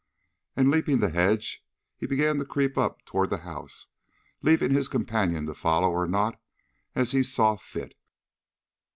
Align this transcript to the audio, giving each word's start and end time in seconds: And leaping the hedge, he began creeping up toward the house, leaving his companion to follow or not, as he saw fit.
And 0.55 0.71
leaping 0.71 0.97
the 0.97 1.11
hedge, 1.11 1.63
he 1.95 2.07
began 2.07 2.43
creeping 2.47 2.81
up 2.81 3.05
toward 3.05 3.29
the 3.29 3.37
house, 3.45 3.85
leaving 4.41 4.71
his 4.71 4.87
companion 4.87 5.45
to 5.45 5.53
follow 5.53 5.91
or 5.91 6.07
not, 6.07 6.41
as 6.95 7.11
he 7.11 7.21
saw 7.21 7.55
fit. 7.55 7.93